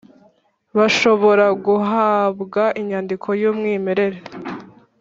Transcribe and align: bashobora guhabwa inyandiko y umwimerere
bashobora 0.77 1.45
guhabwa 1.65 2.63
inyandiko 2.81 3.27
y 3.41 3.43
umwimerere 3.51 4.19